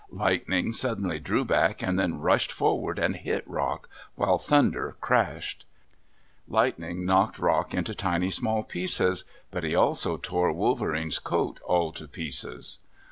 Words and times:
Lightning 0.09 0.73
suddenly 0.73 1.19
drew 1.19 1.45
back 1.45 1.83
and 1.83 1.99
then 1.99 2.17
rushed 2.17 2.51
forward 2.51 2.97
and 2.97 3.15
hit 3.15 3.47
Rock, 3.47 3.87
while 4.15 4.39
Thunder 4.39 4.97
crashed. 4.99 5.67
Lightning 6.47 7.05
knocked 7.05 7.37
Rock 7.37 7.75
into 7.75 7.93
tiny 7.93 8.31
small 8.31 8.63
pieces, 8.63 9.25
but 9.51 9.63
he 9.63 9.75
also 9.75 10.17
tore 10.17 10.53
Wolverene's 10.53 11.19
coat 11.19 11.59
all 11.63 11.91
to 11.91 12.07
pieces. 12.07 12.79